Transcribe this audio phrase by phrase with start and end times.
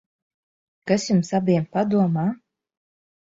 [0.91, 2.25] Kas jums abiem padomā?